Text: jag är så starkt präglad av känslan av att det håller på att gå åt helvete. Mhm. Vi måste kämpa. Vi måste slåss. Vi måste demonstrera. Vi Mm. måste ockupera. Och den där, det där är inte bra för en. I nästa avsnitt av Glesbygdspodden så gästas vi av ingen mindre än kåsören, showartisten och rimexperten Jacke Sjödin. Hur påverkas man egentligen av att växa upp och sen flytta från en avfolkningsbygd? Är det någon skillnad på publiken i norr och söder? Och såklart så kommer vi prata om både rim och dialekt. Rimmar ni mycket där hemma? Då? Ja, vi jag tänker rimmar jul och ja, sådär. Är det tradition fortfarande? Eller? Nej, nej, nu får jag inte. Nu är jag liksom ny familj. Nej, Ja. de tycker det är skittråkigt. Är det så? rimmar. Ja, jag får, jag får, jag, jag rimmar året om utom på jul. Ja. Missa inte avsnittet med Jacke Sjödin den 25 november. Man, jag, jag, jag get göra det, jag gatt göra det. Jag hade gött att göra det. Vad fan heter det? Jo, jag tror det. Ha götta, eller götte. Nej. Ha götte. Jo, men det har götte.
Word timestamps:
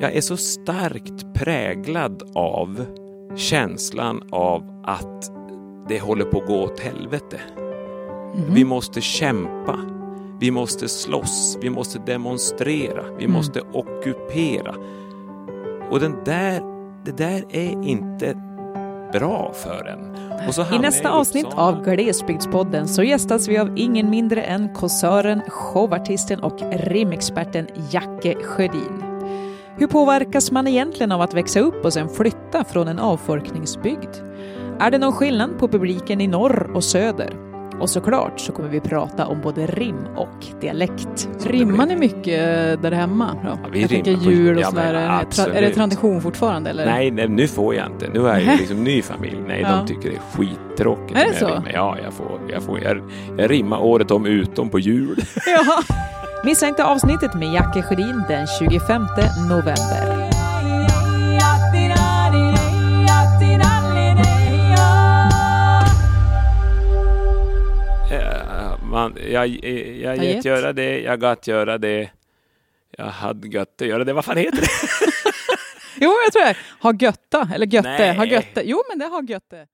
jag 0.00 0.14
är 0.16 0.20
så 0.20 0.36
starkt 0.36 1.34
präglad 1.34 2.22
av 2.34 2.84
känslan 3.36 4.22
av 4.30 4.82
att 4.84 5.30
det 5.88 6.00
håller 6.00 6.24
på 6.24 6.38
att 6.40 6.46
gå 6.46 6.62
åt 6.62 6.80
helvete. 6.80 7.40
Mhm. 8.34 8.54
Vi 8.54 8.64
måste 8.64 9.00
kämpa. 9.00 9.78
Vi 10.40 10.50
måste 10.50 10.88
slåss. 10.88 11.58
Vi 11.62 11.70
måste 11.70 11.98
demonstrera. 11.98 13.02
Vi 13.18 13.24
Mm. 13.24 13.36
måste 13.36 13.60
ockupera. 13.72 14.74
Och 15.90 16.00
den 16.00 16.16
där, 16.24 16.60
det 17.04 17.16
där 17.16 17.44
är 17.50 17.70
inte 17.88 18.34
bra 19.12 19.52
för 19.54 19.84
en. 19.86 20.14
I 20.74 20.78
nästa 20.78 21.10
avsnitt 21.10 21.46
av 21.54 21.84
Glesbygdspodden 21.84 22.88
så 22.88 23.02
gästas 23.02 23.48
vi 23.48 23.58
av 23.58 23.72
ingen 23.76 24.10
mindre 24.10 24.42
än 24.42 24.74
kåsören, 24.74 25.42
showartisten 25.48 26.40
och 26.40 26.58
rimexperten 26.72 27.66
Jacke 27.90 28.34
Sjödin. 28.42 29.03
Hur 29.76 29.86
påverkas 29.86 30.50
man 30.50 30.66
egentligen 30.66 31.12
av 31.12 31.20
att 31.20 31.34
växa 31.34 31.60
upp 31.60 31.84
och 31.84 31.92
sen 31.92 32.08
flytta 32.08 32.64
från 32.64 32.88
en 32.88 32.98
avfolkningsbygd? 32.98 34.10
Är 34.80 34.90
det 34.90 34.98
någon 34.98 35.12
skillnad 35.12 35.58
på 35.58 35.68
publiken 35.68 36.20
i 36.20 36.26
norr 36.26 36.70
och 36.74 36.84
söder? 36.84 37.30
Och 37.80 37.90
såklart 37.90 38.40
så 38.40 38.52
kommer 38.52 38.68
vi 38.68 38.80
prata 38.80 39.26
om 39.26 39.40
både 39.40 39.66
rim 39.66 39.96
och 40.16 40.46
dialekt. 40.60 41.28
Rimmar 41.46 41.86
ni 41.86 41.96
mycket 41.96 42.82
där 42.82 42.92
hemma? 42.92 43.30
Då? 43.42 43.48
Ja, 43.62 43.68
vi 43.72 43.80
jag 43.80 43.90
tänker 43.90 44.10
rimmar 44.10 44.24
jul 44.32 44.56
och 44.56 44.62
ja, 44.62 44.68
sådär. 44.70 45.54
Är 45.54 45.62
det 45.62 45.70
tradition 45.70 46.20
fortfarande? 46.20 46.70
Eller? 46.70 46.86
Nej, 46.86 47.10
nej, 47.10 47.28
nu 47.28 47.48
får 47.48 47.74
jag 47.74 47.86
inte. 47.86 48.08
Nu 48.14 48.28
är 48.28 48.40
jag 48.40 48.58
liksom 48.58 48.84
ny 48.84 49.02
familj. 49.02 49.38
Nej, 49.48 49.60
Ja. 49.60 49.76
de 49.76 49.86
tycker 49.86 50.10
det 50.10 50.16
är 50.16 50.20
skittråkigt. 50.38 51.18
Är 51.18 51.24
det 51.28 51.34
så? 51.34 51.46
rimmar. 51.46 51.70
Ja, 51.74 51.96
jag 52.04 52.12
får, 52.12 52.40
jag 52.52 52.62
får, 52.62 52.80
jag, 52.80 53.00
jag 53.38 53.50
rimmar 53.50 53.78
året 53.82 54.10
om 54.10 54.26
utom 54.26 54.68
på 54.68 54.78
jul. 54.78 55.16
Ja. 55.46 55.82
Missa 56.44 56.68
inte 56.68 56.84
avsnittet 56.84 57.34
med 57.34 57.52
Jacke 57.52 57.82
Sjödin 57.82 58.22
den 58.28 58.46
25 58.46 59.02
november. 59.48 60.30
Man, 68.90 69.16
jag, 69.30 69.48
jag, 69.48 70.16
jag 70.16 70.24
get 70.24 70.44
göra 70.44 70.72
det, 70.72 71.00
jag 71.00 71.20
gatt 71.20 71.46
göra 71.46 71.78
det. 71.78 72.10
Jag 72.98 73.04
hade 73.04 73.48
gött 73.48 73.82
att 73.82 73.88
göra 73.88 74.04
det. 74.04 74.12
Vad 74.12 74.24
fan 74.24 74.36
heter 74.36 74.60
det? 74.60 74.68
Jo, 76.00 76.10
jag 76.24 76.32
tror 76.32 76.44
det. 76.44 76.56
Ha 76.80 76.92
götta, 76.92 77.48
eller 77.54 77.66
götte. 77.66 77.88
Nej. 77.88 78.16
Ha 78.16 78.24
götte. 78.24 78.62
Jo, 78.64 78.82
men 78.88 78.98
det 78.98 79.04
har 79.04 79.22
götte. 79.22 79.66